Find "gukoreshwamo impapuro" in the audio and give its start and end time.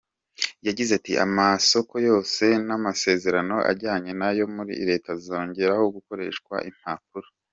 5.95-7.27